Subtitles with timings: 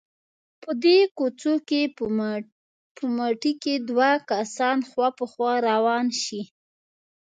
[0.61, 1.81] په دې کوڅو کې
[2.95, 6.41] په مټې که دوه کسان خوا په خوا روان شي.